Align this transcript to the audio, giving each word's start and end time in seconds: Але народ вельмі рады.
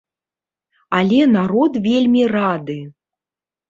Але 1.01 1.21
народ 1.37 1.73
вельмі 1.87 2.23
рады. 2.37 2.79